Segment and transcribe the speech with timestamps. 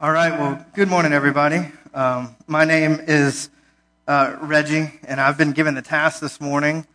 [0.00, 1.72] All right, well, good morning, everybody.
[1.92, 3.50] Um, my name is
[4.06, 6.86] uh, Reggie, and I've been given the task this morning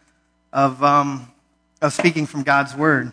[0.54, 1.30] of, um,
[1.82, 3.12] of speaking from God's Word.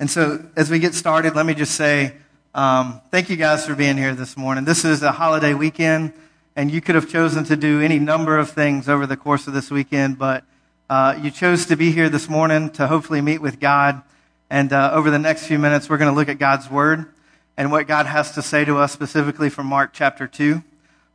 [0.00, 2.14] And so, as we get started, let me just say
[2.54, 4.64] um, thank you guys for being here this morning.
[4.64, 6.14] This is a holiday weekend,
[6.56, 9.52] and you could have chosen to do any number of things over the course of
[9.52, 10.42] this weekend, but
[10.88, 14.00] uh, you chose to be here this morning to hopefully meet with God.
[14.48, 17.12] And uh, over the next few minutes, we're going to look at God's Word
[17.58, 20.62] and what God has to say to us specifically from Mark chapter 2.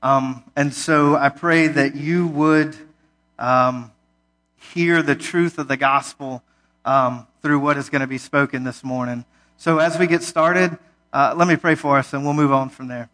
[0.04, 2.76] Um, and so I pray that you would
[3.40, 3.94] um,
[4.74, 6.44] hear the truth of the gospel
[6.84, 9.24] um, through what is going to be spoken this morning.
[9.56, 10.78] So as we get started,
[11.14, 13.10] uh, let me pray for us and we'll move on from there.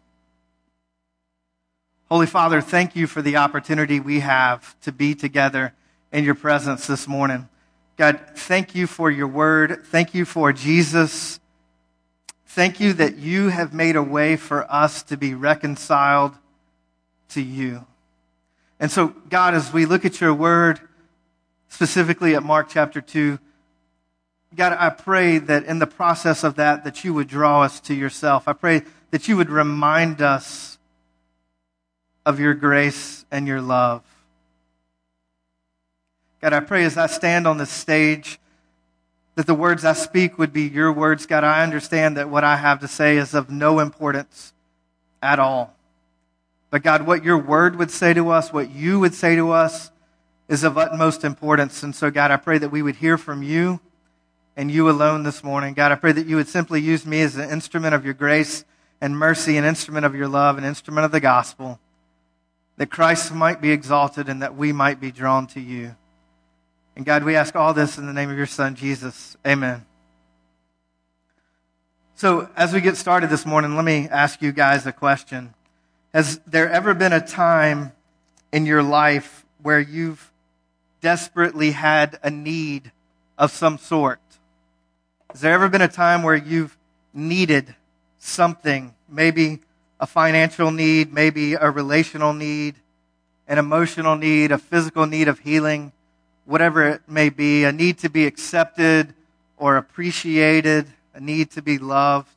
[2.10, 5.72] Holy Father, thank you for the opportunity we have to be together
[6.12, 7.48] in your presence this morning.
[7.96, 9.86] God, thank you for your word.
[9.86, 11.39] Thank you for Jesus
[12.52, 16.34] Thank you that you have made a way for us to be reconciled
[17.28, 17.86] to you.
[18.80, 20.80] And so, God, as we look at your word,
[21.68, 23.38] specifically at Mark chapter 2,
[24.56, 27.94] God, I pray that in the process of that, that you would draw us to
[27.94, 28.48] yourself.
[28.48, 28.82] I pray
[29.12, 30.76] that you would remind us
[32.26, 34.02] of your grace and your love.
[36.42, 38.40] God, I pray as I stand on the stage
[39.34, 41.26] that the words I speak would be your words.
[41.26, 44.52] God, I understand that what I have to say is of no importance
[45.22, 45.74] at all.
[46.70, 49.90] But God, what your word would say to us, what you would say to us,
[50.48, 51.82] is of utmost importance.
[51.82, 53.80] And so, God, I pray that we would hear from you
[54.56, 55.74] and you alone this morning.
[55.74, 58.64] God, I pray that you would simply use me as an instrument of your grace
[59.00, 61.80] and mercy, an instrument of your love, an instrument of the gospel,
[62.76, 65.96] that Christ might be exalted and that we might be drawn to you.
[67.00, 69.34] And God, we ask all this in the name of your Son, Jesus.
[69.46, 69.86] Amen.
[72.14, 75.54] So, as we get started this morning, let me ask you guys a question.
[76.12, 77.92] Has there ever been a time
[78.52, 80.30] in your life where you've
[81.00, 82.92] desperately had a need
[83.38, 84.20] of some sort?
[85.30, 86.76] Has there ever been a time where you've
[87.14, 87.74] needed
[88.18, 88.94] something?
[89.08, 89.60] Maybe
[89.98, 92.74] a financial need, maybe a relational need,
[93.48, 95.92] an emotional need, a physical need of healing
[96.50, 99.14] whatever it may be, a need to be accepted
[99.56, 100.84] or appreciated,
[101.14, 102.28] a need to be loved,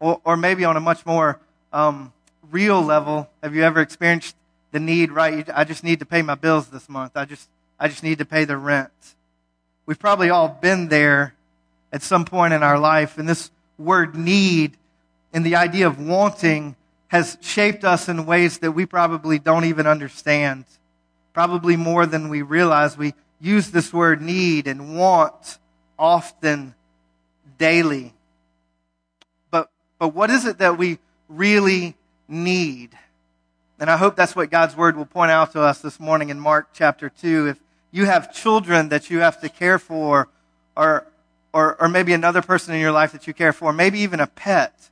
[0.00, 1.38] or, or maybe on a much more
[1.70, 2.10] um,
[2.50, 4.34] real level, have you ever experienced
[4.70, 5.46] the need, right?
[5.54, 7.12] I just need to pay my bills this month.
[7.14, 7.46] I just,
[7.78, 8.90] I just need to pay the rent.
[9.84, 11.34] We've probably all been there
[11.92, 14.78] at some point in our life, and this word need
[15.34, 16.74] and the idea of wanting
[17.08, 20.64] has shaped us in ways that we probably don't even understand.
[21.34, 22.96] Probably more than we realize.
[22.96, 23.12] We
[23.42, 25.58] use this word need and want
[25.98, 26.74] often
[27.58, 28.14] daily.
[29.50, 30.98] But, but what is it that we
[31.28, 31.96] really
[32.28, 32.90] need?
[33.80, 36.38] And I hope that's what God's word will point out to us this morning in
[36.38, 37.48] Mark chapter 2.
[37.48, 37.60] If
[37.90, 40.28] you have children that you have to care for,
[40.76, 41.04] or,
[41.52, 44.28] or, or maybe another person in your life that you care for, maybe even a
[44.28, 44.88] pet,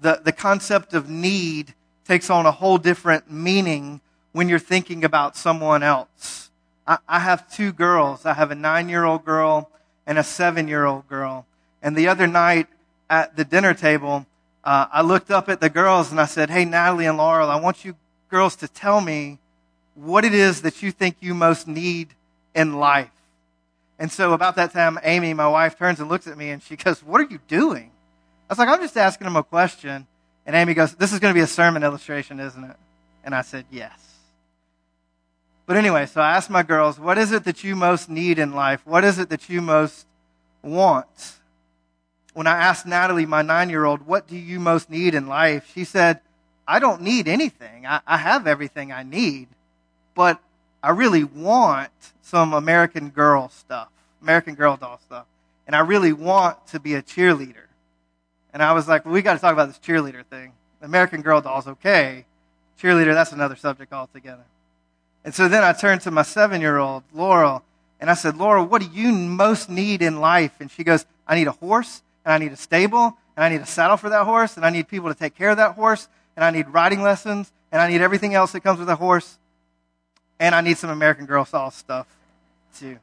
[0.00, 1.72] the, the concept of need
[2.06, 6.43] takes on a whole different meaning when you're thinking about someone else.
[6.86, 8.26] I, have two girls.
[8.26, 9.70] I have a nine year old girl
[10.06, 11.46] and a seven year old girl.
[11.82, 12.66] And the other night
[13.08, 14.26] at the dinner table,
[14.64, 17.60] uh, I looked up at the girls and I said, Hey, Natalie and Laurel, I
[17.60, 17.96] want you
[18.30, 19.38] girls to tell me
[19.94, 22.08] what it is that you think you most need
[22.54, 23.10] in life.
[23.98, 26.76] And so about that time, Amy, my wife, turns and looks at me and she
[26.76, 27.90] goes, What are you doing?
[28.48, 30.06] I was like, I'm just asking them a question.
[30.46, 32.76] And Amy goes, This is going to be a sermon illustration, isn't it?
[33.22, 34.13] And I said, Yes.
[35.66, 38.52] But anyway, so I asked my girls, what is it that you most need in
[38.52, 38.82] life?
[38.84, 40.06] What is it that you most
[40.62, 41.36] want?
[42.34, 45.70] When I asked Natalie, my nine year old, what do you most need in life?
[45.74, 46.20] She said,
[46.66, 47.86] I don't need anything.
[47.86, 49.48] I, I have everything I need,
[50.14, 50.40] but
[50.82, 53.88] I really want some American Girl stuff,
[54.20, 55.26] American Girl doll stuff.
[55.66, 57.68] And I really want to be a cheerleader.
[58.52, 60.52] And I was like, well, we got to talk about this cheerleader thing.
[60.82, 62.26] American Girl doll's okay.
[62.80, 64.44] Cheerleader, that's another subject altogether.
[65.24, 67.62] And so then I turned to my seven year old, Laurel,
[68.00, 70.52] and I said, Laurel, what do you most need in life?
[70.60, 73.62] And she goes, I need a horse, and I need a stable, and I need
[73.62, 76.08] a saddle for that horse, and I need people to take care of that horse,
[76.36, 79.38] and I need riding lessons, and I need everything else that comes with a horse,
[80.38, 82.06] and I need some American Girl sauce stuff
[82.76, 82.98] too.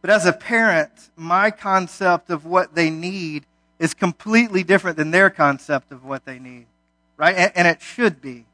[0.00, 3.46] But as a parent, my concept of what they need
[3.78, 6.66] is completely different than their concept of what they need,
[7.16, 7.34] right?
[7.34, 8.44] And, and it should be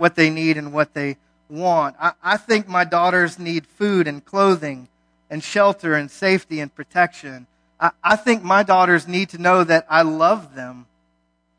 [0.00, 1.18] what they need and what they
[1.48, 1.94] want.
[2.00, 4.88] I, I think my daughters need food and clothing
[5.28, 7.46] and shelter and safety and protection.
[7.78, 10.86] I, I think my daughters need to know that I love them.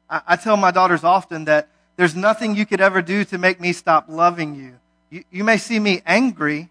[0.10, 3.62] I, I tell my daughters often that there's nothing you could ever do to make
[3.62, 4.74] me stop loving you.
[5.12, 6.70] You, you may see me angry,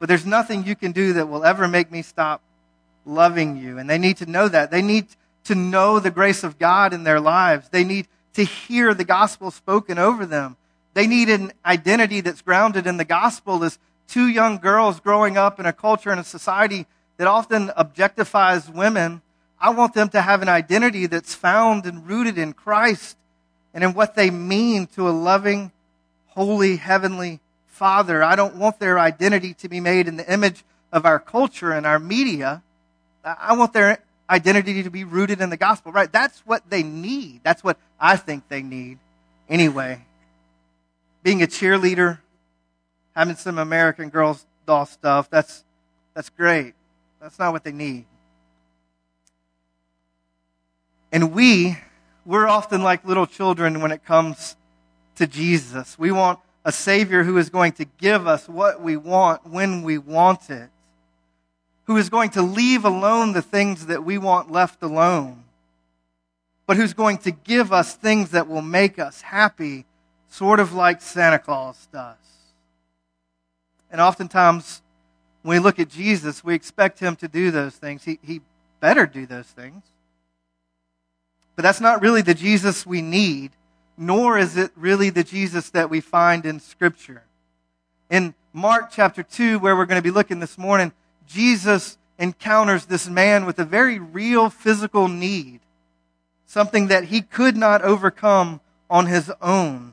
[0.00, 2.42] but there's nothing you can do that will ever make me stop
[3.06, 3.78] loving you.
[3.78, 4.72] And they need to know that.
[4.72, 5.06] They need
[5.44, 7.68] to know the grace of God in their lives.
[7.68, 10.56] They need to hear the gospel spoken over them.
[10.94, 15.58] They need an identity that's grounded in the gospel as two young girls growing up
[15.58, 16.86] in a culture and a society
[17.16, 19.22] that often objectifies women.
[19.60, 23.16] I want them to have an identity that's found and rooted in Christ
[23.72, 25.72] and in what they mean to a loving,
[26.28, 28.22] holy, heavenly Father.
[28.22, 31.86] I don't want their identity to be made in the image of our culture and
[31.86, 32.62] our media.
[33.24, 33.98] I want their
[34.30, 36.10] identity to be rooted in the gospel, right?
[36.10, 37.40] That's what they need.
[37.42, 38.98] That's what I think they need
[39.48, 40.04] anyway.
[41.24, 42.20] Being a cheerleader,
[43.16, 45.64] having some American Girls doll stuff, that's,
[46.14, 46.74] that's great.
[47.20, 48.04] That's not what they need.
[51.10, 51.78] And we,
[52.24, 54.54] we're often like little children when it comes
[55.16, 55.98] to Jesus.
[55.98, 59.98] We want a Savior who is going to give us what we want when we
[59.98, 60.70] want it
[61.84, 65.44] who is going to leave alone the things that we want left alone,
[66.66, 69.84] but who's going to give us things that will make us happy,
[70.34, 72.16] sort of like Santa Claus does.
[73.88, 74.82] And oftentimes,
[75.42, 78.02] when we look at Jesus, we expect him to do those things.
[78.02, 78.40] He, he
[78.80, 79.84] better do those things.
[81.54, 83.52] But that's not really the Jesus we need,
[83.96, 87.22] nor is it really the Jesus that we find in Scripture.
[88.10, 90.90] In Mark chapter 2, where we're going to be looking this morning,
[91.28, 95.60] Jesus encounters this man with a very real physical need,
[96.44, 98.60] something that he could not overcome
[98.90, 99.92] on his own.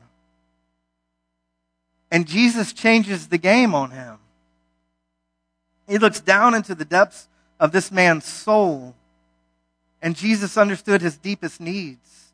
[2.12, 4.18] And Jesus changes the game on him.
[5.88, 7.26] He looks down into the depths
[7.58, 8.94] of this man's soul,
[10.02, 12.32] and Jesus understood his deepest needs.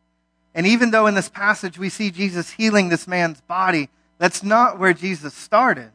[0.53, 3.89] And even though in this passage we see Jesus healing this man's body,
[4.19, 5.93] that's not where Jesus started.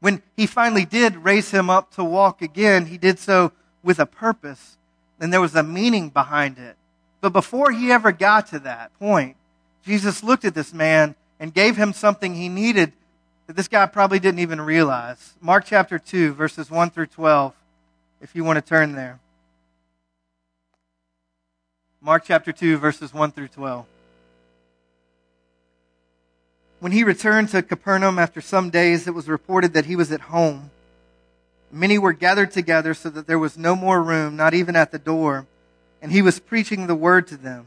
[0.00, 3.52] When he finally did raise him up to walk again, he did so
[3.84, 4.78] with a purpose,
[5.20, 6.76] and there was a meaning behind it.
[7.20, 9.36] But before he ever got to that point,
[9.84, 12.92] Jesus looked at this man and gave him something he needed
[13.46, 15.34] that this guy probably didn't even realize.
[15.40, 17.54] Mark chapter 2, verses 1 through 12,
[18.20, 19.18] if you want to turn there.
[22.00, 23.86] Mark chapter 2, verses 1 through 12.
[26.78, 30.20] When he returned to Capernaum after some days, it was reported that he was at
[30.22, 30.70] home.
[31.72, 34.98] Many were gathered together so that there was no more room, not even at the
[34.98, 35.46] door,
[36.00, 37.66] and he was preaching the word to them.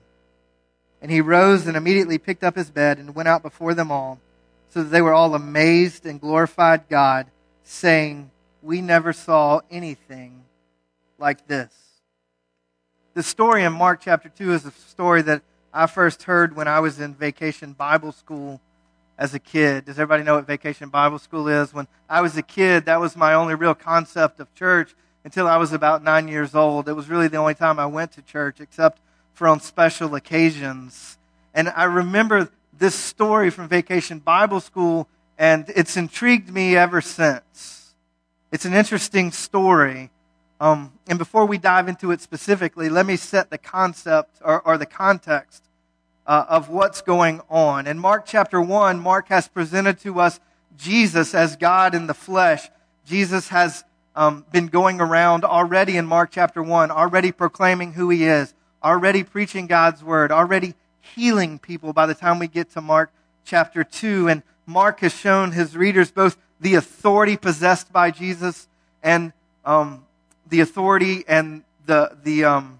[1.01, 4.19] And he rose and immediately picked up his bed and went out before them all,
[4.69, 7.27] so that they were all amazed and glorified God,
[7.63, 8.31] saying,
[8.61, 10.43] We never saw anything
[11.17, 11.73] like this.
[13.13, 15.41] The story in Mark chapter 2 is a story that
[15.73, 18.61] I first heard when I was in vacation Bible school
[19.17, 19.85] as a kid.
[19.85, 21.73] Does everybody know what vacation Bible school is?
[21.73, 25.57] When I was a kid, that was my only real concept of church until I
[25.57, 26.89] was about nine years old.
[26.89, 28.99] It was really the only time I went to church, except
[29.33, 31.17] for on special occasions.
[31.53, 35.07] And I remember this story from vacation Bible school,
[35.37, 37.93] and it's intrigued me ever since.
[38.51, 40.09] It's an interesting story.
[40.59, 44.77] Um, and before we dive into it specifically, let me set the concept or, or
[44.77, 45.63] the context
[46.27, 47.87] uh, of what's going on.
[47.87, 50.39] In Mark chapter 1, Mark has presented to us
[50.77, 52.69] Jesus as God in the flesh.
[53.05, 53.83] Jesus has
[54.15, 59.23] um, been going around already in Mark chapter 1, already proclaiming who he is, already
[59.23, 63.11] preaching God's word, already healing people by the time we get to Mark
[63.43, 64.27] chapter 2.
[64.27, 68.67] And Mark has shown his readers both the authority possessed by Jesus
[69.03, 69.33] and
[69.65, 70.05] um,
[70.47, 72.79] the authority and the, the, um,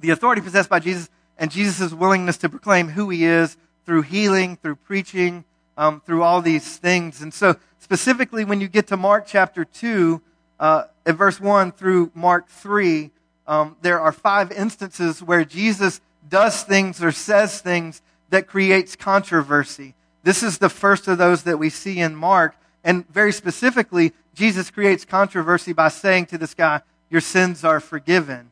[0.00, 4.56] the authority possessed by Jesus and Jesus' willingness to proclaim who he is through healing,
[4.56, 5.44] through preaching,
[5.76, 7.20] um, through all these things.
[7.20, 10.20] And so, specifically, when you get to Mark chapter 2,
[10.60, 13.10] uh, at verse 1 through Mark 3,
[13.46, 19.94] um, there are five instances where Jesus does things or says things that creates controversy.
[20.22, 22.56] This is the first of those that we see in Mark.
[22.82, 28.50] And very specifically, Jesus creates controversy by saying to this guy, Your sins are forgiven.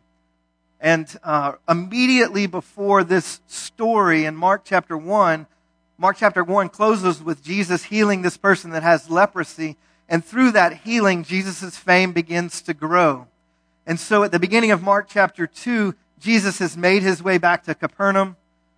[0.81, 5.47] And uh, immediately before this story in Mark chapter 1,
[5.97, 9.77] Mark chapter 1 closes with Jesus healing this person that has leprosy.
[10.09, 13.29] And through that healing, Jesus' fame begins to grow.
[13.87, 17.65] And so at the beginning of Mark chapter 2, Jesus has made his way back
[17.65, 18.37] to Capernaum,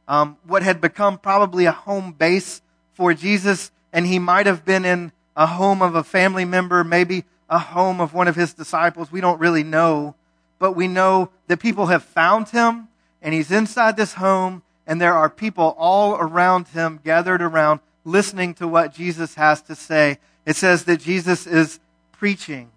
[0.08, 2.62] um, what had become probably a home base
[2.94, 3.70] for Jesus.
[3.92, 8.00] And he might have been in a home of a family member, maybe a home
[8.00, 9.12] of one of his disciples.
[9.12, 10.14] We don't really know.
[10.58, 12.88] But we know that people have found him,
[13.20, 18.54] and he's inside this home, and there are people all around him gathered around listening
[18.54, 20.18] to what Jesus has to say.
[20.46, 21.80] It says that Jesus is
[22.12, 22.70] preaching,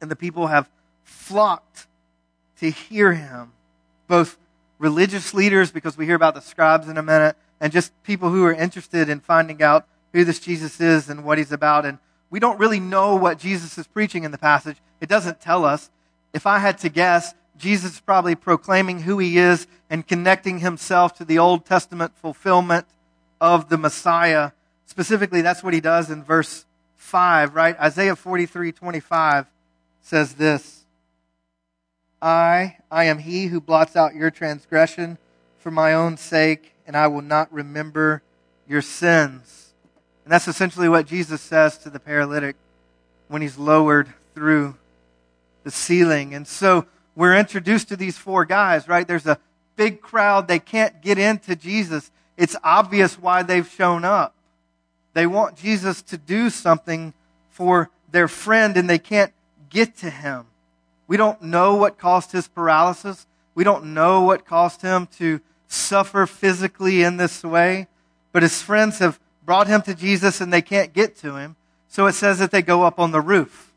[0.00, 0.68] and the people have
[1.04, 1.86] flocked
[2.58, 3.52] to hear him,
[4.08, 4.38] both
[4.78, 8.44] religious leaders, because we hear about the scribes in a minute, and just people who
[8.44, 11.86] are interested in finding out who this Jesus is and what he's about.
[11.86, 11.98] And
[12.30, 14.76] we don't really know what Jesus is preaching in the passage.
[15.00, 15.90] It doesn't tell us.
[16.32, 21.16] If I had to guess, Jesus is probably proclaiming who he is and connecting himself
[21.16, 22.86] to the Old Testament fulfillment
[23.40, 24.50] of the Messiah.
[24.86, 27.78] Specifically, that's what he does in verse 5, right?
[27.78, 29.46] Isaiah 43 25
[30.06, 30.84] says this
[32.22, 35.18] I, I am he who blots out your transgression
[35.58, 38.22] for my own sake, and I will not remember
[38.68, 39.74] your sins.
[40.24, 42.54] And that's essentially what Jesus says to the paralytic
[43.28, 44.76] when he's lowered through
[45.64, 46.34] the ceiling.
[46.34, 46.86] And so
[47.16, 49.06] we're introduced to these four guys, right?
[49.06, 49.40] There's a
[49.74, 50.46] big crowd.
[50.46, 52.12] They can't get into Jesus.
[52.36, 54.34] It's obvious why they've shown up.
[55.14, 57.12] They want Jesus to do something
[57.50, 59.32] for their friend and they can't
[59.76, 60.46] get to him.
[61.06, 63.26] We don't know what caused his paralysis.
[63.54, 67.86] We don't know what caused him to suffer physically in this way.
[68.32, 71.56] But his friends have brought him to Jesus and they can't get to him.
[71.88, 73.74] So it says that they go up on the roof.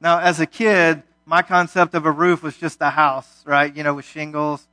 [0.00, 3.74] Now, as a kid, my concept of a roof was just a house, right?
[3.76, 4.66] You know, with shingles,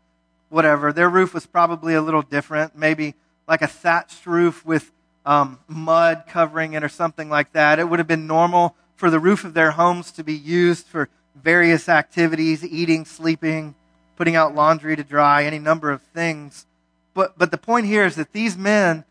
[0.47, 0.93] whatever.
[0.93, 3.13] Their roof was probably a little different, maybe
[3.45, 4.89] like a thatched roof with
[5.25, 7.77] um, mud covering it or something like that.
[7.77, 11.09] It would have been normal for the roof of their homes to be used for
[11.35, 13.75] various activities, eating, sleeping,
[14.15, 16.65] putting out laundry to dry, any number of things.
[17.13, 19.03] But, but the point here is that these men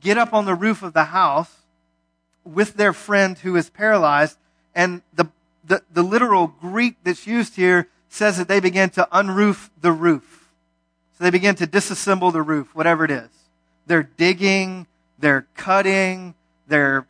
[0.00, 1.56] get up on the roof of the house
[2.44, 4.38] with their friend who is paralyzed,
[4.74, 5.26] and the
[5.70, 10.50] the, the literal Greek that's used here says that they began to unroof the roof.
[11.16, 13.30] So they begin to disassemble the roof, whatever it is.
[13.86, 16.34] They're digging, they're cutting,
[16.66, 17.06] they're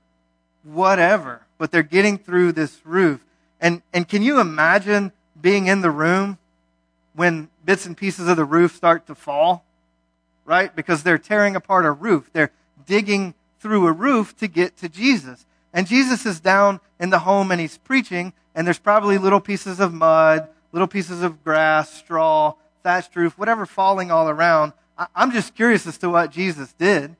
[0.63, 3.23] whatever, but they're getting through this roof.
[3.61, 6.39] And, and can you imagine being in the room
[7.15, 9.67] when bits and pieces of the roof start to fall?
[10.47, 10.75] Right?
[10.75, 12.31] Because they're tearing apart a roof.
[12.33, 12.51] They're
[12.87, 15.45] digging through a roof to get to Jesus.
[15.75, 19.81] And Jesus is down in the home and he's preaching, and there's probably little pieces
[19.81, 24.73] of mud, little pieces of grass, straw, thatched roof, whatever falling all around.
[25.15, 27.17] I'm just curious as to what Jesus did.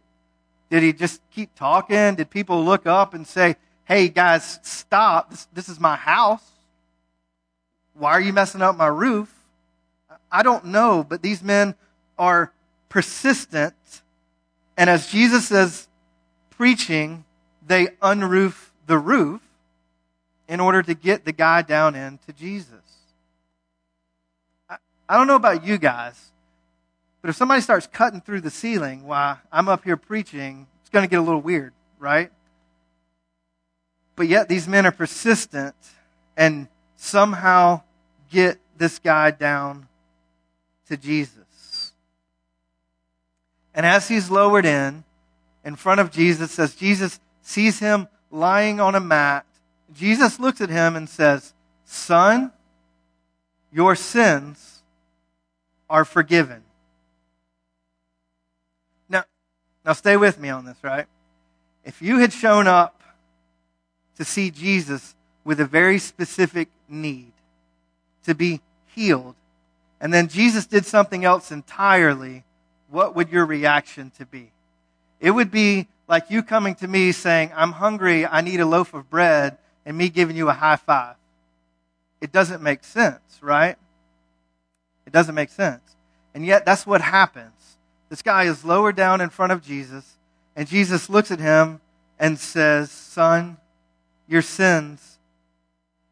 [0.71, 2.15] Did he just keep talking?
[2.15, 3.57] Did people look up and say,
[3.91, 5.31] hey guys, stop.
[5.31, 6.49] This, this is my house.
[7.95, 9.35] Why are you messing up my roof?
[10.31, 11.75] I don't know, but these men
[12.17, 12.53] are
[12.89, 13.75] persistent.
[14.77, 15.89] And as Jesus is
[16.51, 17.25] preaching,
[17.67, 19.41] they unroof the roof
[20.49, 22.77] in order to get the guy down into Jesus.
[24.69, 24.77] I,
[25.09, 26.31] I don't know about you guys,
[27.23, 31.05] but if somebody starts cutting through the ceiling while I'm up here preaching, it's going
[31.05, 32.31] to get a little weird, right?
[34.21, 35.75] But yet these men are persistent
[36.37, 37.81] and somehow
[38.31, 39.89] get this guy down
[40.89, 41.95] to Jesus.
[43.75, 45.05] And as he's lowered in,
[45.65, 49.47] in front of Jesus, as Jesus sees him lying on a mat,
[49.95, 51.55] Jesus looks at him and says,
[51.87, 52.53] Son,
[53.73, 54.83] your sins
[55.89, 56.63] are forgiven.
[59.09, 59.25] Now,
[59.83, 61.07] now stay with me on this, right?
[61.87, 63.00] If you had shown up
[64.21, 67.33] to see Jesus with a very specific need,
[68.27, 68.61] to be
[68.95, 69.35] healed,
[69.99, 72.45] and then Jesus did something else entirely,
[72.91, 74.51] what would your reaction to be?
[75.21, 78.93] It would be like you coming to me saying, I'm hungry, I need a loaf
[78.93, 81.17] of bread, and me giving you a high five.
[82.21, 83.77] It doesn't make sense, right?
[85.07, 85.97] It doesn't make sense.
[86.35, 87.79] And yet, that's what happens.
[88.11, 90.19] This guy is lowered down in front of Jesus.
[90.55, 91.81] And Jesus looks at him
[92.19, 93.57] and says, Son,
[94.31, 95.19] your sins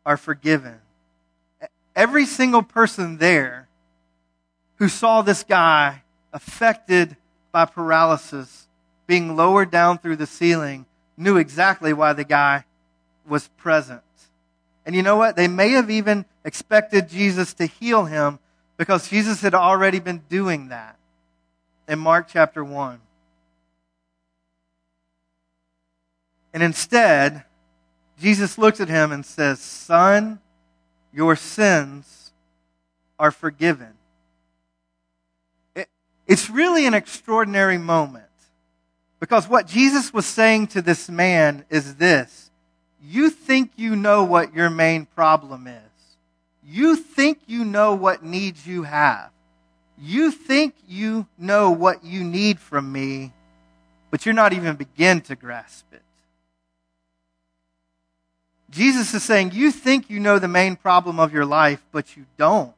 [0.04, 0.75] are forgiven.
[1.94, 3.68] Every single person there
[4.76, 7.16] who saw this guy affected
[7.52, 8.66] by paralysis
[9.06, 10.84] being lowered down through the ceiling
[11.16, 12.64] knew exactly why the guy
[13.26, 14.02] was present.
[14.84, 15.37] And you know what?
[15.37, 18.40] They may have even expected Jesus to heal him
[18.76, 20.96] because Jesus had already been doing that
[21.87, 23.00] in Mark chapter 1.
[26.52, 27.44] And instead,
[28.20, 30.40] Jesus looks at him and says, Son,
[31.12, 32.32] your sins
[33.18, 33.94] are forgiven.
[35.75, 35.88] It,
[36.26, 38.25] it's really an extraordinary moment
[39.20, 42.50] because what Jesus was saying to this man is this
[43.02, 45.82] You think you know what your main problem is.
[46.64, 49.30] You think you know what needs you have.
[50.00, 53.32] You think you know what you need from me,
[54.10, 56.02] but you're not even begin to grasp it.
[58.70, 62.26] Jesus is saying, You think you know the main problem of your life, but you
[62.37, 62.75] don't.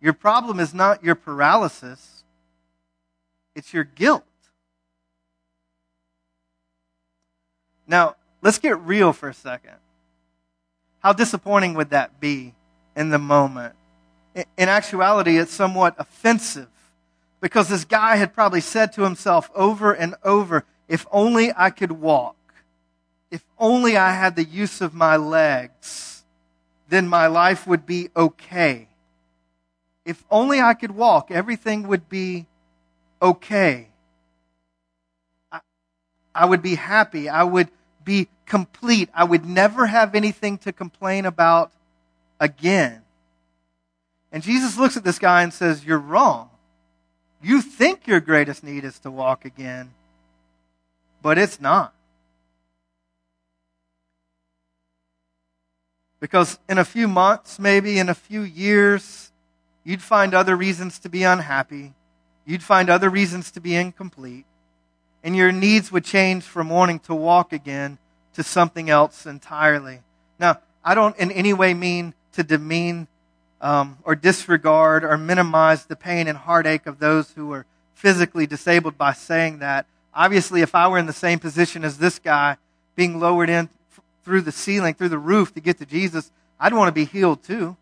[0.00, 2.24] Your problem is not your paralysis,
[3.54, 4.24] it's your guilt.
[7.86, 9.74] Now, let's get real for a second.
[11.00, 12.54] How disappointing would that be
[12.94, 13.74] in the moment?
[14.34, 16.68] In actuality, it's somewhat offensive
[17.40, 21.92] because this guy had probably said to himself over and over, If only I could
[21.92, 22.36] walk
[23.30, 26.22] if only I had the use of my legs,
[26.88, 28.88] then my life would be okay.
[30.04, 32.46] If only I could walk, everything would be
[33.22, 33.88] okay.
[35.52, 35.60] I,
[36.34, 37.28] I would be happy.
[37.28, 37.68] I would
[38.04, 39.08] be complete.
[39.14, 41.70] I would never have anything to complain about
[42.40, 43.02] again.
[44.32, 46.50] And Jesus looks at this guy and says, You're wrong.
[47.42, 49.92] You think your greatest need is to walk again,
[51.22, 51.94] but it's not.
[56.20, 59.32] Because in a few months, maybe in a few years,
[59.84, 61.94] you'd find other reasons to be unhappy.
[62.44, 64.44] You'd find other reasons to be incomplete.
[65.24, 67.98] And your needs would change from wanting to walk again
[68.34, 70.00] to something else entirely.
[70.38, 73.08] Now, I don't in any way mean to demean
[73.60, 78.96] um, or disregard or minimize the pain and heartache of those who are physically disabled
[78.96, 79.86] by saying that.
[80.14, 82.56] Obviously, if I were in the same position as this guy,
[82.96, 83.68] being lowered in
[84.30, 87.42] through the ceiling, through the roof to get to Jesus, I'd want to be healed
[87.42, 87.76] too.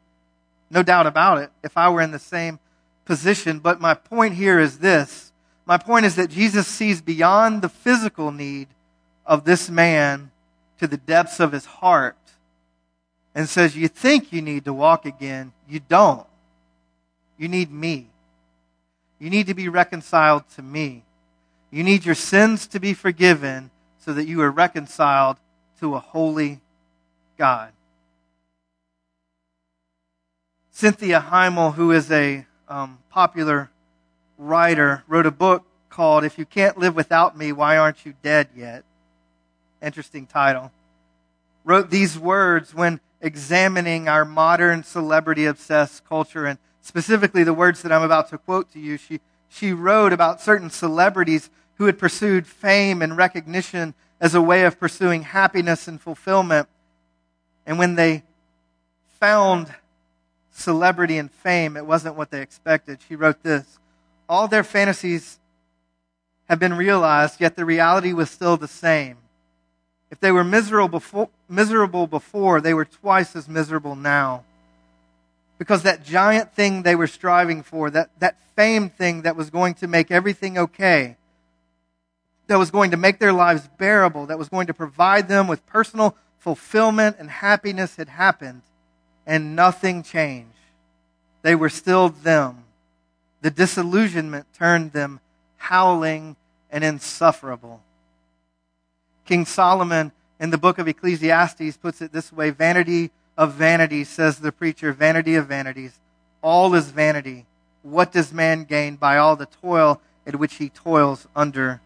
[0.70, 2.58] No doubt about it, if I were in the same
[3.04, 3.58] position.
[3.58, 5.30] But my point here is this
[5.66, 8.68] my point is that Jesus sees beyond the physical need
[9.26, 10.30] of this man
[10.78, 12.16] to the depths of his heart
[13.34, 15.52] and says, You think you need to walk again.
[15.68, 16.26] You don't.
[17.36, 18.06] You need me.
[19.18, 21.02] You need to be reconciled to me.
[21.70, 25.36] You need your sins to be forgiven so that you are reconciled
[25.80, 26.60] to a holy
[27.36, 27.72] God.
[30.70, 33.70] Cynthia Heimel, who is a um, popular
[34.36, 38.48] writer, wrote a book called If You Can't Live Without Me, Why Aren't You Dead
[38.56, 38.84] Yet?
[39.82, 40.70] Interesting title.
[41.64, 47.92] Wrote these words when examining our modern celebrity obsessed culture and specifically the words that
[47.92, 48.96] I'm about to quote to you.
[48.96, 54.64] She, she wrote about certain celebrities who had pursued fame and recognition as a way
[54.64, 56.68] of pursuing happiness and fulfillment.
[57.66, 58.22] And when they
[59.20, 59.72] found
[60.50, 62.98] celebrity and fame, it wasn't what they expected.
[63.06, 63.78] She wrote this
[64.28, 65.38] All their fantasies
[66.48, 69.18] have been realized, yet the reality was still the same.
[70.10, 74.44] If they were miserable before, miserable before, they were twice as miserable now.
[75.58, 79.74] Because that giant thing they were striving for, that, that fame thing that was going
[79.74, 81.16] to make everything okay,
[82.48, 85.64] that was going to make their lives bearable, that was going to provide them with
[85.66, 88.62] personal fulfillment and happiness had happened,
[89.26, 90.48] and nothing changed.
[91.42, 92.64] They were still them.
[93.42, 95.20] The disillusionment turned them
[95.58, 96.36] howling
[96.70, 97.82] and insufferable.
[99.24, 104.38] King Solomon in the book of Ecclesiastes puts it this way Vanity of vanities, says
[104.38, 106.00] the preacher, vanity of vanities.
[106.42, 107.44] All is vanity.
[107.82, 111.80] What does man gain by all the toil at which he toils under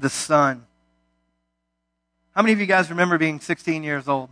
[0.00, 0.64] the sun.
[2.34, 4.30] How many of you guys remember being 16 years old?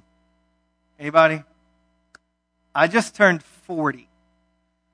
[0.99, 1.43] Anybody?
[2.75, 4.09] I just turned 40.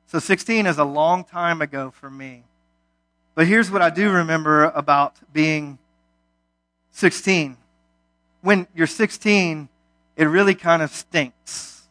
[0.07, 2.45] So 16 is a long time ago for me.
[3.35, 5.79] But here's what I do remember about being
[6.93, 7.57] 16.
[8.43, 9.69] When you're 16,
[10.17, 11.83] it really kind of stinks.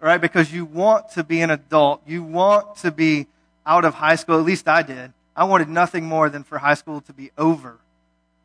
[0.00, 0.20] Right?
[0.20, 2.02] Because you want to be an adult.
[2.06, 3.26] You want to be
[3.64, 4.38] out of high school.
[4.38, 5.12] At least I did.
[5.36, 7.76] I wanted nothing more than for high school to be over.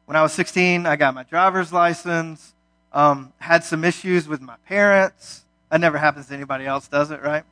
[0.06, 2.54] When I was 16, I got my driver's license,
[2.92, 5.46] um, had some issues with my parents.
[5.70, 7.44] That never happens to anybody else, does it, right?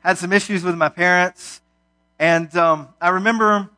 [0.00, 1.60] Had some issues with my parents.
[2.20, 3.68] And um, I remember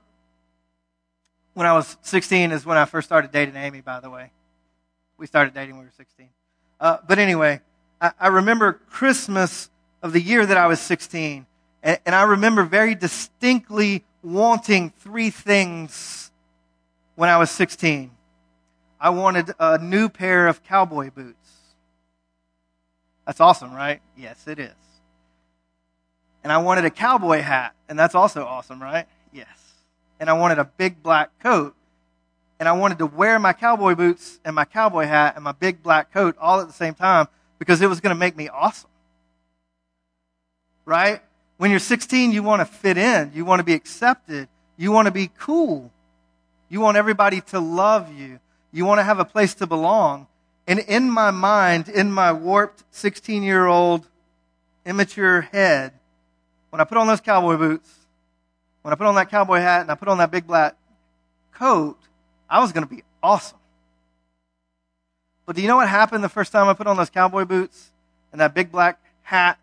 [1.55, 4.31] when I was 16 is when I first started dating Amy, by the way.
[5.17, 6.29] We started dating when we were 16.
[6.79, 7.61] Uh, but anyway,
[8.03, 9.71] I, I, remember Christmas
[10.03, 11.47] of the year that I was 16.
[11.83, 16.31] And, and I remember very distinctly wanting three things
[17.15, 18.11] when I was 16.
[19.01, 21.37] I wanted a new pair of cowboy boots.
[23.27, 24.01] That's awesome, right?
[24.17, 24.73] Yes, it is.
[26.43, 29.07] And I wanted a cowboy hat, and that's also awesome, right?
[29.33, 29.47] Yes.
[30.21, 31.75] And I wanted a big black coat,
[32.59, 35.83] and I wanted to wear my cowboy boots and my cowboy hat and my big
[35.83, 38.91] black coat all at the same time because it was going to make me awesome.
[40.87, 41.23] Right?
[41.57, 45.07] When you're 16, you want to fit in, you want to be accepted, you want
[45.07, 45.91] to be cool,
[46.69, 48.41] you want everybody to love you,
[48.73, 50.27] you want to have a place to belong.
[50.67, 54.07] And in my mind, in my warped 16 year old
[54.85, 55.93] immature head,
[56.71, 57.89] when I put on those cowboy boots,
[58.83, 60.77] when I put on that cowboy hat and I put on that big black
[61.53, 61.99] coat,
[62.51, 63.59] I was going to be awesome.
[65.47, 67.91] But do you know what happened the first time I put on those cowboy boots
[68.33, 69.59] and that big black hat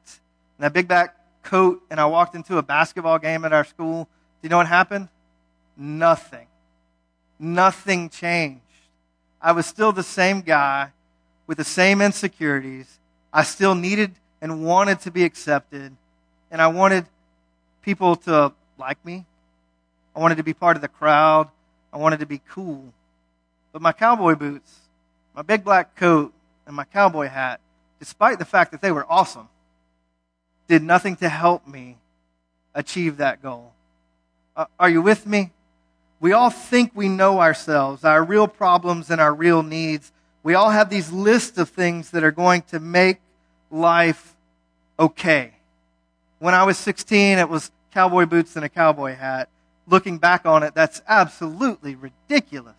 [0.57, 4.05] and that big black coat and I walked into a basketball game at our school?
[4.05, 5.09] Do you know what happened?
[5.77, 6.47] Nothing.
[7.39, 8.61] Nothing changed.
[9.41, 10.91] I was still the same guy
[11.47, 12.99] with the same insecurities.
[13.33, 15.95] I still needed and wanted to be accepted
[16.51, 17.05] and I wanted
[17.81, 19.25] people to like me.
[20.15, 21.47] I wanted to be part of the crowd.
[21.93, 22.93] I wanted to be cool.
[23.71, 24.75] But my cowboy boots,
[25.33, 26.33] my big black coat,
[26.67, 27.61] and my cowboy hat,
[27.99, 29.47] despite the fact that they were awesome,
[30.71, 31.97] did nothing to help me
[32.73, 33.73] achieve that goal.
[34.55, 35.51] Uh, are you with me?
[36.21, 40.13] We all think we know ourselves, our real problems and our real needs.
[40.43, 43.17] We all have these lists of things that are going to make
[43.69, 44.33] life
[44.97, 45.51] okay.
[46.39, 49.49] When I was 16, it was cowboy boots and a cowboy hat.
[49.87, 52.75] Looking back on it, that's absolutely ridiculous.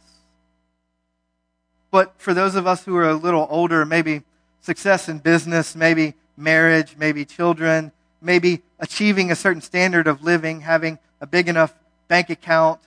[1.90, 4.22] But for those of us who are a little older, maybe
[4.62, 10.98] success in business, maybe marriage, maybe children, maybe achieving a certain standard of living, having
[11.20, 11.74] a big enough
[12.08, 12.80] bank account,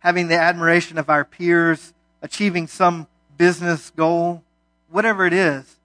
[0.00, 3.06] having the admiration of our peers, achieving some
[3.36, 4.42] business goal,
[4.90, 5.76] whatever it is,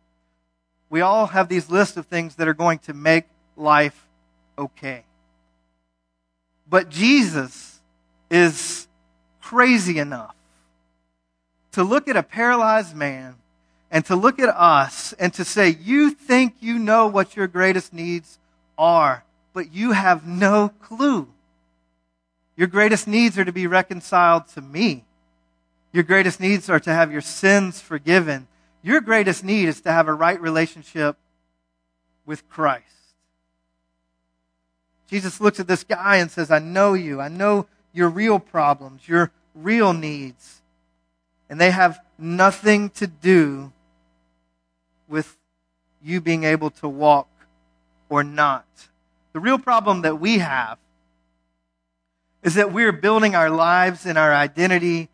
[0.90, 4.08] we all have these lists of things that are going to make life
[4.58, 5.04] okay.
[6.70, 7.80] But Jesus
[8.30, 8.88] is
[9.42, 10.36] crazy enough
[11.72, 13.36] to look at a paralyzed man
[13.92, 17.94] and to look at us and to say, You think you know what your greatest
[17.94, 18.40] needs
[18.78, 21.28] are, but you have no clue.
[22.56, 25.04] Your greatest needs are to be reconciled to me.
[25.92, 28.48] Your greatest needs are to have your sins forgiven.
[28.82, 31.18] Your greatest need is to have a right relationship
[32.26, 32.86] with Christ.
[35.10, 37.20] Jesus looks at this guy and says, I know you.
[37.20, 40.62] I know your real problems, your real needs.
[41.50, 43.74] And they have nothing to do
[45.12, 45.38] with
[46.04, 47.28] you being able to walk
[48.10, 48.66] or not.
[49.34, 50.80] The real problem that we have
[52.42, 55.10] is that we're building our lives and our identity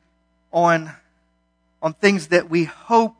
[0.53, 0.91] on,
[1.81, 3.17] on things that we hope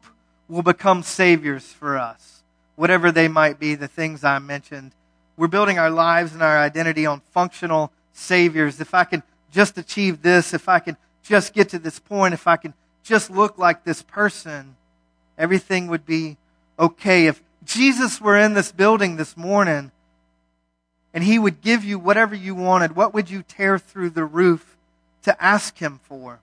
[0.47, 2.41] will become saviors for us,
[2.77, 4.93] whatever they might be, the things I mentioned
[5.37, 8.81] we're building our lives and our identity on functional saviors.
[8.81, 12.47] If I can just achieve this, if I can just get to this point, if
[12.47, 14.75] I can just look like this person,
[15.37, 16.37] everything would be
[16.77, 17.27] okay.
[17.27, 19.91] If Jesus were in this building this morning
[21.13, 24.77] and he would give you whatever you wanted, what would you tear through the roof
[25.23, 26.39] to ask him for?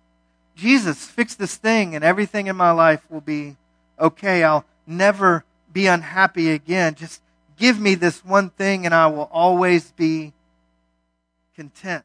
[0.56, 3.56] Jesus, fix this thing and everything in my life will be
[3.98, 4.44] okay.
[4.44, 6.94] I'll never be unhappy again.
[6.94, 7.20] Just
[7.56, 10.32] Give me this one thing and I will always be
[11.54, 12.04] content.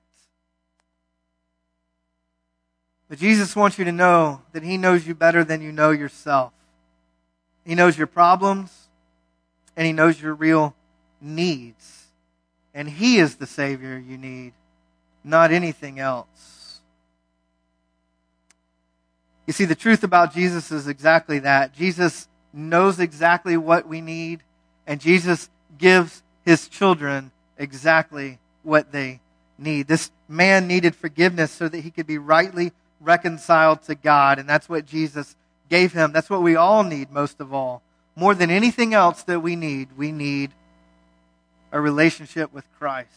[3.07, 6.53] But Jesus wants you to know that He knows you better than you know yourself.
[7.69, 8.88] He knows your problems
[9.77, 10.73] and He knows your real
[11.21, 12.08] needs.
[12.73, 14.53] And He is the Savior you need,
[15.23, 16.79] not anything else.
[19.45, 21.75] You see, the truth about Jesus is exactly that.
[21.75, 24.41] Jesus knows exactly what we need
[24.88, 29.19] and Jesus gives his children exactly what they
[29.60, 29.88] need.
[29.88, 34.39] This man needed forgiveness so that he could be rightly reconciled to God.
[34.39, 35.36] And that's what Jesus
[35.69, 36.12] gave him.
[36.12, 37.82] That's what we all need most of all.
[38.15, 40.51] More than anything else that we need, we need
[41.71, 43.10] a relationship with Christ.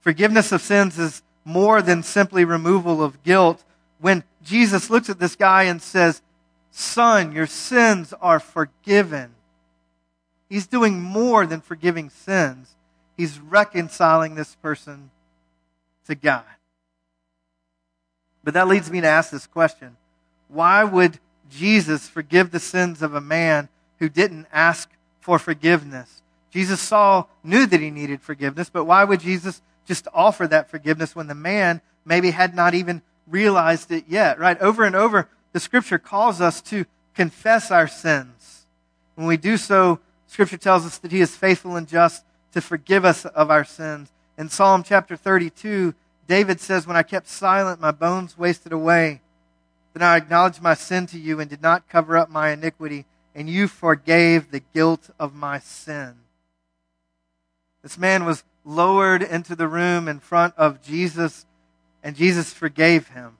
[0.00, 3.62] Forgiveness of sins is more than simply removal of guilt.
[4.00, 6.22] When Jesus looks at this guy and says,
[6.70, 9.34] Son, your sins are forgiven.
[10.48, 12.74] He's doing more than forgiving sins.
[13.16, 15.10] He's reconciling this person
[16.06, 16.44] to God.
[18.42, 19.96] But that leads me to ask this question
[20.48, 21.18] Why would
[21.50, 26.22] Jesus forgive the sins of a man who didn't ask for forgiveness?
[26.50, 31.14] Jesus saw, knew that he needed forgiveness, but why would Jesus just offer that forgiveness
[31.14, 34.60] when the man maybe had not even realized it yet, right?
[34.60, 38.66] Over and over, the scripture calls us to confess our sins.
[39.14, 43.04] When we do so, scripture tells us that he is faithful and just to forgive
[43.04, 44.10] us of our sins.
[44.36, 45.94] In Psalm chapter 32,
[46.26, 49.20] David says, When I kept silent, my bones wasted away.
[49.94, 53.48] Then I acknowledged my sin to you and did not cover up my iniquity, and
[53.48, 56.16] you forgave the guilt of my sin.
[57.82, 61.46] This man was lowered into the room in front of Jesus,
[62.02, 63.36] and Jesus forgave him.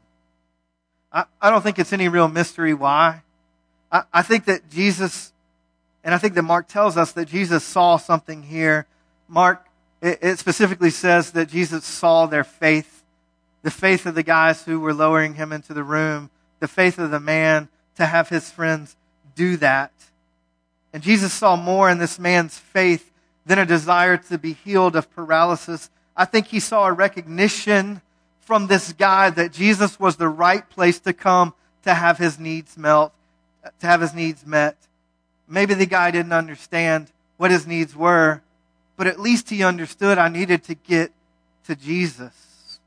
[1.12, 3.22] I, I don't think it's any real mystery why.
[3.90, 5.32] I, I think that Jesus,
[6.04, 8.86] and I think that Mark tells us that Jesus saw something here.
[9.28, 9.66] Mark,
[10.02, 13.02] it, it specifically says that Jesus saw their faith,
[13.62, 16.30] the faith of the guys who were lowering him into the room,
[16.64, 18.96] the faith of the man to have his friends
[19.34, 19.92] do that.
[20.94, 23.12] And Jesus saw more in this man's faith
[23.44, 25.90] than a desire to be healed of paralysis.
[26.16, 28.00] I think he saw a recognition
[28.40, 32.78] from this guy that Jesus was the right place to come to have his needs
[32.78, 33.12] melt,
[33.80, 34.78] to have his needs met.
[35.46, 38.40] Maybe the guy didn't understand what his needs were,
[38.96, 41.12] but at least he understood I needed to get
[41.66, 42.78] to Jesus.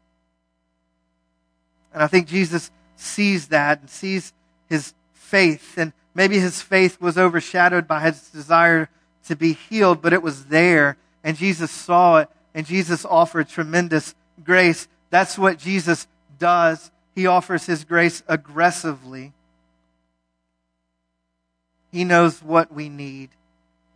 [1.94, 4.34] And I think Jesus sees that and sees
[4.70, 5.78] his faith.
[5.78, 8.90] And maybe his faith was overshadowed by his desire
[9.28, 14.16] to be healed, but it was there, and Jesus saw it, and Jesus offered tremendous
[14.44, 14.88] grace.
[15.10, 16.08] That's what Jesus
[16.40, 16.92] does.
[17.14, 19.34] He offers his grace aggressively.
[21.92, 23.30] He knows what we need.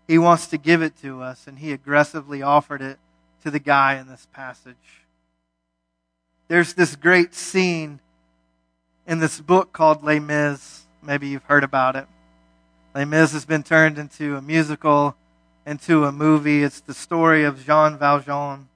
[0.08, 3.00] He wants to give it to us, and he aggressively offered it
[3.44, 5.06] to the guy in this passage.
[6.48, 8.02] There's this great scene
[9.12, 10.86] in this book called Les Mis.
[11.04, 12.08] Maybe you've heard about it.
[12.96, 15.18] Les Mis has been turned into a musical
[15.66, 16.64] into a movie.
[16.64, 18.70] It's the story of Jean Valjean.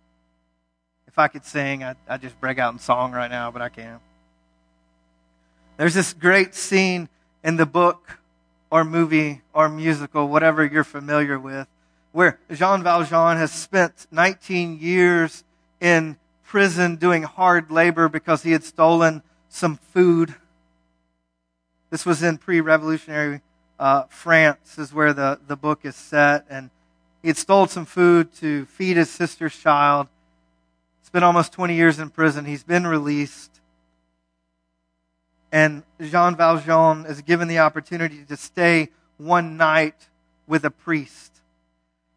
[1.08, 3.70] If I could sing, I'd, I'd just break out in song right now, but I
[3.70, 4.02] can't.
[5.78, 7.08] There's this great scene
[7.42, 8.20] in the book
[8.70, 11.66] or movie or musical, whatever you're familiar with,
[12.12, 15.46] where Jean Valjean has spent 19 years
[15.80, 19.24] in prison doing hard labor because he had stolen
[19.56, 20.36] some food.
[21.90, 23.42] This was in pre revolutionary
[23.80, 26.46] uh, France, is where the, the book is set.
[26.50, 26.70] And
[27.22, 30.08] he had stole some food to feed his sister's child.
[31.04, 32.46] Spent almost 20 years in prison.
[32.46, 33.62] He's been released.
[35.52, 40.10] And Jean Valjean is given the opportunity to stay one night
[40.48, 41.40] with a priest.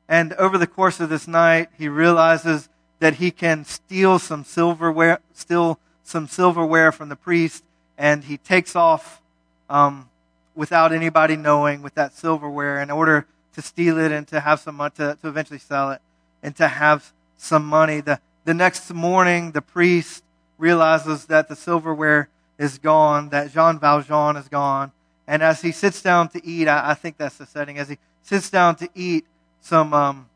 [0.08, 5.20] And over the course of this night, he realizes that he can steal some silverware,
[5.32, 7.62] steal some silverware from the priest,
[7.98, 9.20] and he takes off
[9.68, 10.08] um,
[10.54, 14.76] without anybody knowing with that silverware in order to steal it and to have some
[14.76, 16.00] money, to, to eventually sell it
[16.42, 18.00] and to have some money.
[18.00, 20.24] The, the next morning, the priest
[20.56, 24.92] realizes that the silverware is gone, that Jean Valjean is gone.
[25.26, 27.98] And as he sits down to eat, I, I think that's the setting, as he
[28.22, 29.26] sits down to eat,
[29.60, 30.30] some, um,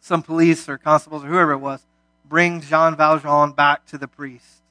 [0.00, 1.84] some police or constables or whoever it was
[2.30, 4.62] bring Jean Valjean back to the priest.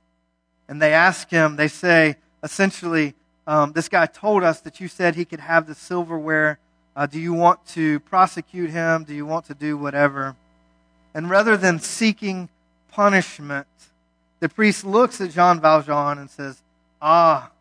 [0.68, 3.14] And they ask him, they say, essentially,
[3.46, 6.58] um, this guy told us that you said he could have the silverware
[7.00, 9.06] uh, do you want to prosecute him?
[9.06, 10.36] Do you want to do whatever?
[11.14, 12.50] And rather than seeking
[12.92, 13.68] punishment,
[14.42, 16.62] the priest looks at Jean Valjean and says,
[17.02, 17.52] Ah,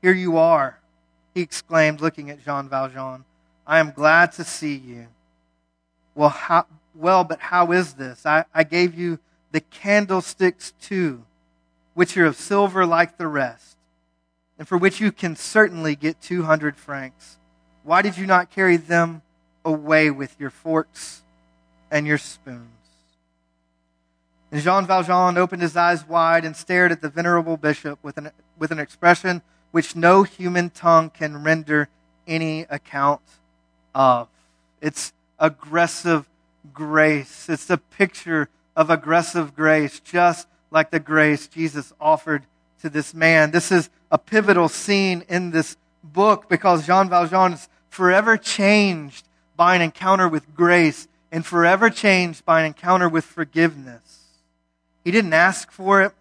[0.00, 0.78] here you are,
[1.34, 3.26] he exclaimed, looking at Jean Valjean.
[3.66, 5.08] I am glad to see you.
[6.14, 6.64] Well, how,
[6.94, 8.24] well but how is this?
[8.24, 9.18] I, I gave you
[9.56, 11.24] the candlesticks too,
[11.94, 13.78] which are of silver like the rest,
[14.58, 17.38] and for which you can certainly get 200 francs.
[17.82, 19.22] Why did you not carry them
[19.64, 21.22] away with your forks
[21.90, 22.68] and your spoons?
[24.52, 28.32] And Jean Valjean opened his eyes wide and stared at the venerable bishop with an,
[28.58, 29.40] with an expression
[29.70, 31.88] which no human tongue can render
[32.26, 33.22] any account
[33.94, 34.28] of.
[34.82, 36.28] It's aggressive
[36.74, 37.48] grace.
[37.48, 42.44] It's a picture of aggressive grace, just like the grace Jesus offered
[42.82, 43.50] to this man.
[43.50, 49.74] This is a pivotal scene in this book because Jean Valjean is forever changed by
[49.74, 54.26] an encounter with grace and forever changed by an encounter with forgiveness.
[55.02, 56.12] He didn't ask for it.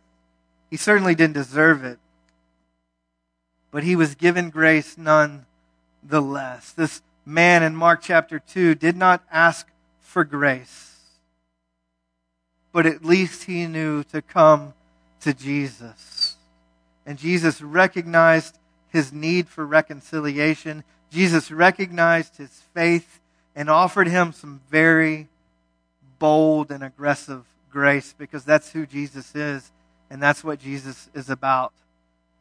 [0.69, 1.99] He certainly didn't deserve it.
[3.75, 5.45] but he was given grace none
[6.01, 6.71] the less.
[6.71, 9.67] This man in Mark chapter 2 did not ask
[9.99, 10.94] for grace,
[12.75, 14.73] but at least he knew to come
[15.21, 16.35] to Jesus.
[17.05, 18.59] And Jesus recognized
[18.89, 20.83] his need for reconciliation.
[21.09, 23.21] Jesus recognized his faith
[23.55, 25.29] and offered him some very
[26.19, 29.71] bold and aggressive grace because that's who Jesus is
[30.09, 31.71] and that's what Jesus is about.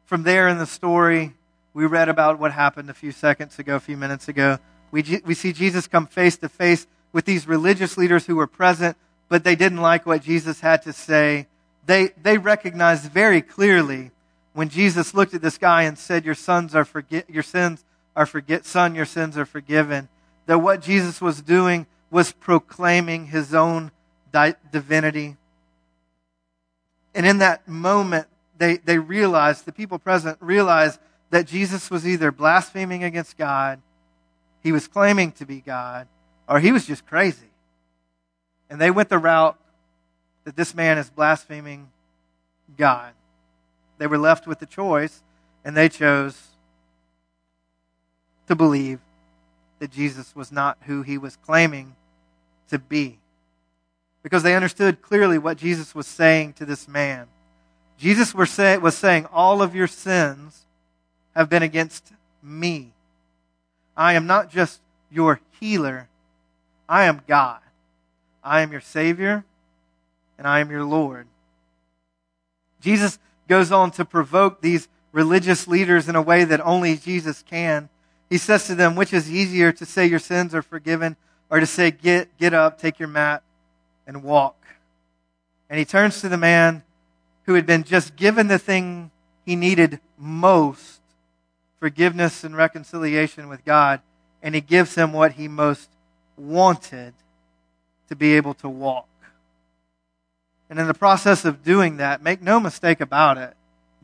[0.05, 1.35] From there in the story,
[1.75, 4.59] we read about what happened a few seconds ago, a few minutes ago.
[4.91, 8.97] We, we see Jesus come face to face with these religious leaders who were present,
[9.29, 11.47] but they didn't like what Jesus had to say.
[11.87, 14.11] They, they recognized very clearly
[14.53, 17.85] when Jesus looked at this guy and said, Your sons are forget, your sins
[18.17, 20.09] are forget, son, your sins are forgiven,
[20.47, 23.91] that what Jesus was doing was proclaiming his own
[24.33, 25.37] di- divinity.
[27.15, 32.31] And in that moment, they, they realized, the people present realized that Jesus was either
[32.31, 33.81] blaspheming against God,
[34.63, 36.07] he was claiming to be God,
[36.49, 37.51] or he was just crazy.
[38.75, 39.57] And they went the route
[40.43, 41.91] that this man is blaspheming
[42.77, 43.13] God.
[43.99, 45.23] They were left with the choice,
[45.65, 46.49] and they chose
[48.49, 48.99] to believe
[49.79, 51.95] that Jesus was not who he was claiming
[52.69, 53.21] to be.
[54.25, 57.29] Because they understood clearly what Jesus was saying to this man.
[57.97, 60.67] Jesus was, say, was saying, All of your sins
[61.37, 62.91] have been against me.
[63.97, 64.81] I am not just
[65.13, 66.09] your healer,
[66.89, 67.61] I am God.
[68.45, 69.45] I am your Savior,
[70.37, 71.27] and I am your Lord.
[72.81, 77.89] Jesus goes on to provoke these religious leaders in a way that only Jesus can.
[78.29, 81.17] He says to them, Which is easier to say your sins are forgiven
[81.51, 83.43] or to say, Get, get up, take your mat,
[84.07, 84.57] and walk?
[85.71, 86.83] And he turns to the man
[87.45, 89.11] who had been just given the thing
[89.47, 91.01] he needed most
[91.81, 94.01] forgiveness and reconciliation with God,
[94.43, 95.89] and he gives him what he most
[96.37, 97.15] wanted
[98.09, 99.09] to be able to walk.
[100.71, 103.55] And in the process of doing that, make no mistake about it,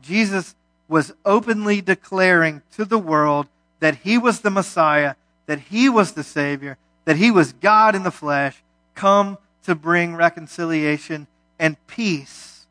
[0.01, 0.55] Jesus
[0.87, 3.47] was openly declaring to the world
[3.79, 5.15] that he was the Messiah,
[5.47, 8.61] that he was the Savior, that he was God in the flesh,
[8.93, 12.65] come to bring reconciliation and peace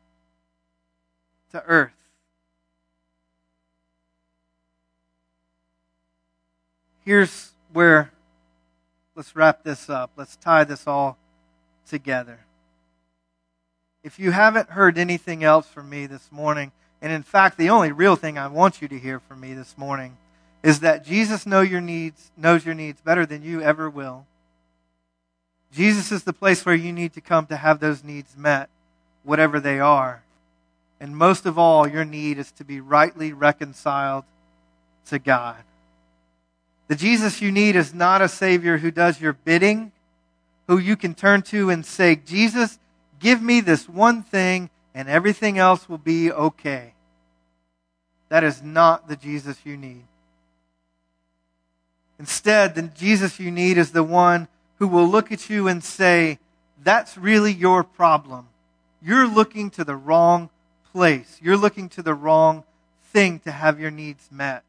[1.51, 1.91] to earth.
[7.03, 8.11] Here's where,
[9.15, 10.11] let's wrap this up.
[10.15, 11.17] Let's tie this all
[11.87, 12.39] together.
[14.03, 17.91] If you haven't heard anything else from me this morning, and in fact, the only
[17.91, 20.17] real thing I want you to hear from me this morning
[20.63, 24.25] is that Jesus know your needs, knows your needs better than you ever will.
[25.73, 28.69] Jesus is the place where you need to come to have those needs met,
[29.23, 30.23] whatever they are.
[30.99, 34.25] And most of all, your need is to be rightly reconciled
[35.07, 35.57] to God.
[36.87, 39.91] The Jesus you need is not a Savior who does your bidding,
[40.67, 42.79] who you can turn to and say, Jesus,
[43.19, 46.93] give me this one thing and everything else will be okay.
[48.29, 50.03] That is not the Jesus you need.
[52.19, 54.47] Instead, the Jesus you need is the one
[54.79, 56.39] who will look at you and say,
[56.83, 58.47] That's really your problem.
[59.01, 60.49] You're looking to the wrong
[60.91, 61.39] place.
[61.41, 62.63] You're looking to the wrong
[63.05, 64.63] thing to have your needs met.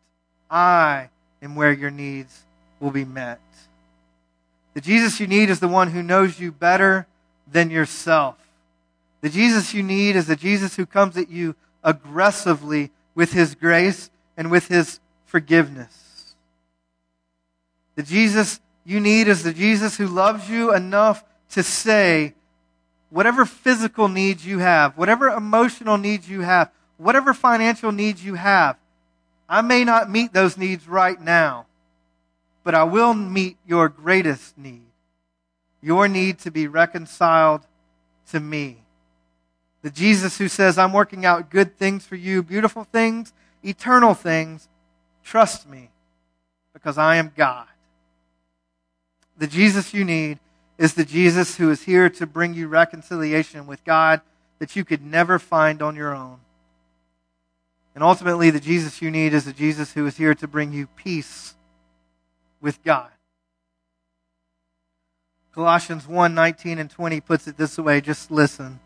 [0.51, 1.11] I
[1.43, 2.43] am where your needs
[2.81, 3.41] will be met.
[4.75, 7.07] The Jesus you need is the one who knows you better
[7.51, 8.37] than yourself.
[9.21, 11.55] The Jesus you need is the Jesus who comes at you
[11.85, 16.35] aggressively with his grace and with his forgiveness.
[17.95, 22.35] The Jesus you need is the Jesus who loves you enough to say,
[23.11, 28.77] whatever physical needs you have, whatever emotional needs you have, whatever financial needs you have,
[29.49, 31.67] I may not meet those needs right now,
[32.65, 34.93] but I will meet your greatest need
[35.83, 37.67] your need to be reconciled
[38.31, 38.79] to me.
[39.83, 43.33] The Jesus who says, I'm working out good things for you, beautiful things,
[43.65, 44.69] eternal things.
[45.25, 45.91] Trust me,
[46.73, 47.67] because I am God.
[49.37, 50.39] The Jesus you need
[50.79, 54.21] is the Jesus who is here to bring you reconciliation with God
[54.61, 56.39] that you could never find on your own.
[57.95, 60.87] And ultimately, the Jesus you need is the Jesus who is here to bring you
[60.87, 61.55] peace
[62.63, 63.11] with God.
[65.55, 68.81] Colossians 1 19 and 20 puts it this way just listen.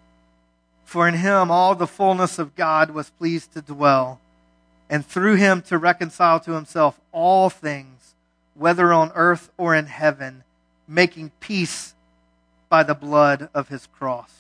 [0.84, 4.20] For in him all the fullness of God was pleased to dwell,
[4.90, 8.14] and through him to reconcile to himself all things,
[8.54, 10.42] whether on earth or in heaven,
[10.88, 11.94] making peace
[12.68, 14.32] by the blood of his cross.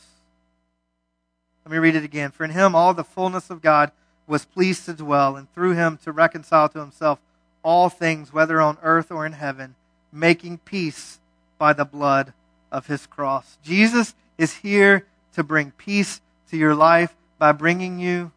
[1.64, 2.30] Let me read it again.
[2.30, 3.90] For in him all the fullness of God
[4.26, 7.20] was pleased to dwell, and through him to reconcile to himself
[7.66, 9.74] all things, whether on earth or in heaven,
[10.12, 11.18] making peace
[11.58, 12.32] by the blood
[12.70, 13.58] of his cross.
[13.64, 15.04] Jesus is here
[15.34, 18.30] to bring peace to your life by bringing you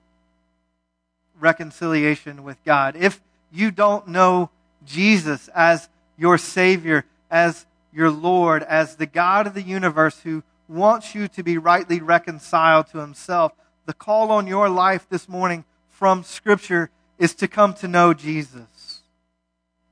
[1.40, 2.96] reconciliation with God.
[2.96, 3.22] If
[3.54, 4.50] you don't know
[4.84, 11.14] Jesus as your Savior, as your Lord, as the God of the universe who wants
[11.14, 13.52] you to be rightly reconciled to Himself,
[13.86, 18.79] the call on your life this morning from Scripture is to come to know Jesus.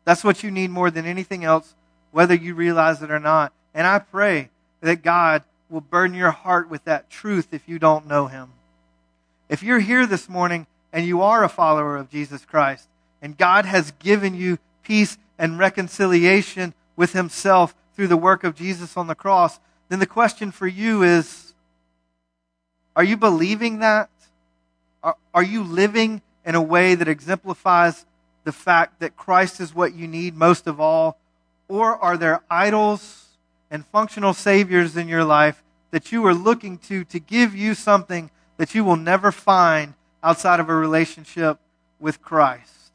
[0.08, 1.76] That's what you need more than anything else,
[2.12, 3.52] whether you realize it or not.
[3.74, 4.48] And I pray
[4.80, 8.52] that God will burden your heart with that truth if you don't know Him.
[9.50, 12.88] If you're here this morning and you are a follower of Jesus Christ,
[13.22, 18.96] and God has given you peace and reconciliation with Himself through the work of Jesus
[18.96, 21.54] on the cross, then the question for you is
[22.96, 24.10] Are you believing that?
[25.04, 28.06] Are, are you living in a way that exemplifies
[28.48, 31.18] the fact that Christ is what you need most of all?
[31.68, 33.26] Or are there idols
[33.70, 38.32] and functional saviors in your life that you are looking to to give you something
[38.56, 41.60] that you will never find outside of a relationship
[42.00, 42.94] with Christ?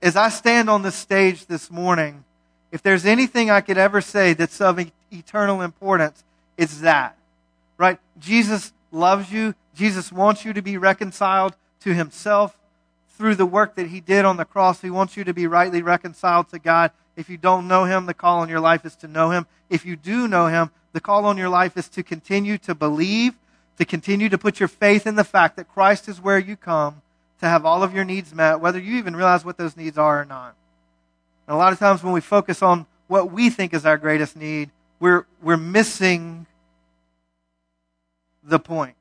[0.00, 2.22] As I stand on this stage this morning,
[2.70, 4.78] if there's anything I could ever say that's of
[5.10, 6.22] eternal importance,
[6.56, 7.18] it's that.
[7.78, 7.98] Right?
[8.20, 9.56] Jesus loves you.
[9.74, 12.56] Jesus wants you to be reconciled to himself
[13.16, 14.82] through the work that he did on the cross.
[14.82, 16.90] He wants you to be rightly reconciled to God.
[17.16, 19.46] If you don't know him, the call on your life is to know him.
[19.70, 23.34] If you do know him, the call on your life is to continue to believe,
[23.78, 27.02] to continue to put your faith in the fact that Christ is where you come
[27.40, 30.20] to have all of your needs met, whether you even realize what those needs are
[30.20, 30.54] or not.
[31.46, 34.36] And a lot of times when we focus on what we think is our greatest
[34.36, 36.46] need, we're, we're missing
[38.42, 38.94] the point.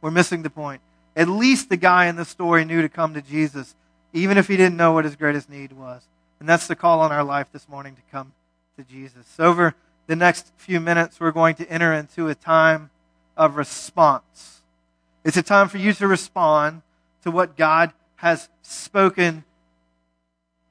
[0.00, 0.82] We're missing the point.
[1.16, 3.74] At least the guy in the story knew to come to Jesus,
[4.12, 6.02] even if he didn't know what his greatest need was.
[6.40, 8.32] And that's the call on our life this morning to come
[8.76, 9.26] to Jesus.
[9.38, 9.74] Over
[10.06, 12.90] the next few minutes, we're going to enter into a time
[13.36, 14.62] of response.
[15.24, 16.82] It's a time for you to respond
[17.22, 19.44] to what God has spoken,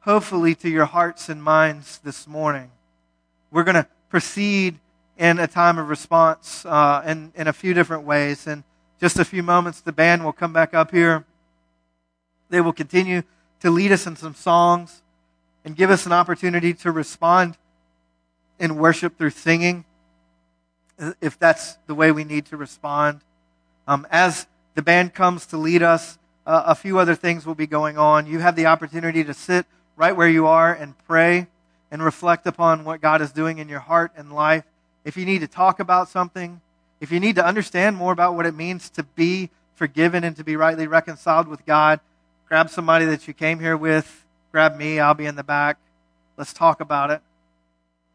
[0.02, 2.70] hopefully, to your hearts and minds this morning.
[3.52, 4.80] We're going to proceed
[5.18, 8.48] in a time of response uh, in, in a few different ways.
[8.48, 8.64] In
[9.00, 11.26] just a few moments, the band will come back up here.
[12.50, 13.24] They will continue
[13.62, 15.02] to lead us in some songs
[15.66, 17.58] and give us an opportunity to respond
[18.60, 19.86] in worship through singing,
[21.22, 23.22] if that's the way we need to respond.
[23.88, 27.68] Um, as the band comes to lead us, uh, a few other things will be
[27.68, 28.28] going on.
[28.28, 29.66] You have the opportunity to sit
[29.96, 31.48] right where you are and pray
[31.92, 34.64] and reflect upon what God is doing in your heart and life.
[35.06, 36.62] If you need to talk about something,
[37.00, 40.44] if you need to understand more about what it means to be forgiven and to
[40.44, 42.00] be rightly reconciled with God,
[42.48, 45.78] grab somebody that you came here with, grab me, I'll be in the back.
[46.38, 47.22] Let's talk about it.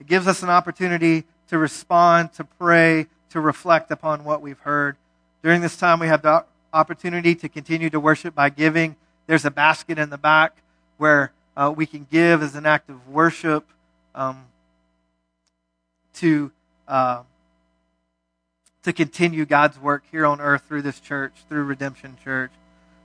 [0.00, 4.96] It gives us an opportunity to respond, to pray, to reflect upon what we've heard.
[5.42, 8.96] During this time, we have the opportunity to continue to worship by giving.
[9.26, 10.56] There's a basket in the back
[10.96, 13.64] where uh, we can give as an act of worship
[14.14, 14.44] um,
[16.14, 16.52] to
[16.86, 17.22] uh,
[18.88, 22.50] to continue God's work here on earth through this church, through Redemption Church.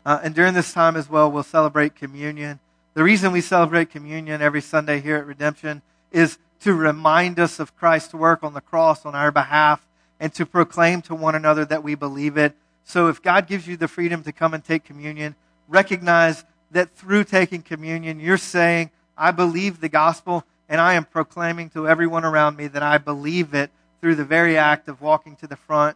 [0.06, 2.60] Uh, and during this time as well, we'll celebrate communion.
[2.94, 7.76] The reason we celebrate communion every Sunday here at Redemption is to remind us of
[7.76, 9.86] Christ's work on the cross on our behalf
[10.22, 12.56] and to proclaim to one another that we believe it.
[12.86, 15.36] So if God gives you the freedom to come and take communion,
[15.68, 21.70] recognize that through taking communion, you're saying, I believe the gospel and I am proclaiming
[21.72, 23.70] to everyone around me that I believe it
[24.04, 25.96] through the very act of walking to the front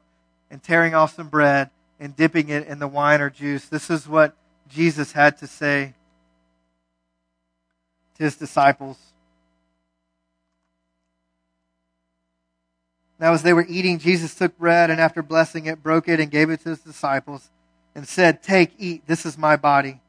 [0.49, 3.65] and tearing off some bread and dipping it in the wine or juice.
[3.65, 4.33] This is what
[4.69, 5.93] Jesus had to say
[8.15, 8.97] to his disciples.
[13.19, 16.31] Now, as they were eating, Jesus took bread and after blessing it, broke it and
[16.31, 17.49] gave it to his disciples
[17.93, 19.99] and said, Take, eat, this is my body.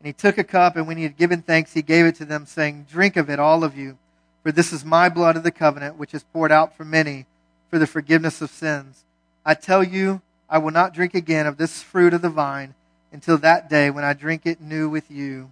[0.00, 2.24] And he took a cup, and when he had given thanks, he gave it to
[2.24, 3.98] them, saying, Drink of it, all of you,
[4.46, 7.26] for this is my blood of the covenant, which is poured out for many
[7.68, 9.02] for the forgiveness of sins.
[9.44, 12.76] I tell you, I will not drink again of this fruit of the vine
[13.10, 15.50] until that day when I drink it new with you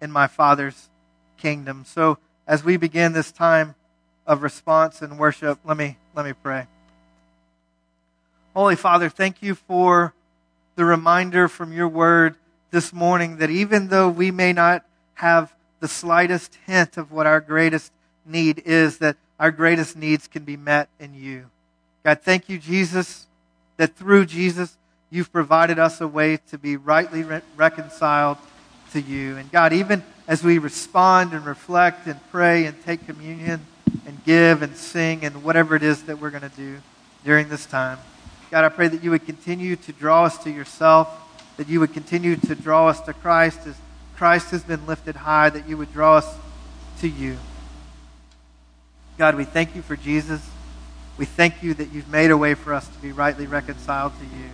[0.00, 0.90] in my Father's
[1.36, 1.82] kingdom.
[1.84, 3.74] So, as we begin this time
[4.28, 6.68] of response and worship, let me, let me pray.
[8.54, 10.14] Holy Father, thank you for
[10.76, 12.36] the reminder from your word
[12.70, 14.84] this morning that even though we may not
[15.14, 17.90] have the slightest hint of what our greatest
[18.26, 21.46] need is, that our greatest needs can be met in you.
[22.04, 23.26] God, thank you, Jesus,
[23.76, 24.76] that through Jesus,
[25.10, 28.38] you've provided us a way to be rightly re- reconciled
[28.92, 29.36] to you.
[29.36, 33.66] And God, even as we respond and reflect and pray and take communion
[34.06, 36.78] and give and sing and whatever it is that we're going to do
[37.24, 37.98] during this time,
[38.50, 41.08] God, I pray that you would continue to draw us to yourself,
[41.56, 43.76] that you would continue to draw us to Christ as
[44.16, 46.36] Christ has been lifted high, that you would draw us
[47.00, 47.36] to you.
[49.18, 50.46] God, we thank you for Jesus.
[51.16, 54.24] We thank you that you've made a way for us to be rightly reconciled to
[54.24, 54.50] you.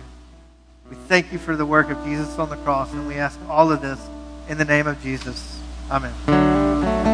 [0.89, 3.71] We thank you for the work of Jesus on the cross, and we ask all
[3.71, 3.99] of this
[4.47, 5.59] in the name of Jesus.
[5.91, 7.12] Amen.